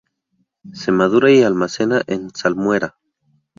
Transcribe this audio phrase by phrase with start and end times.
[0.73, 2.97] Se madura y almacena en salmuera.